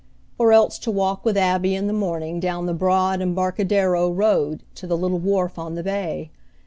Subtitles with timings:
[0.39, 4.87] Or else to walk with Abby in the morning down the broad Embarcadero Road to
[4.87, 6.31] the little wharf on the bay.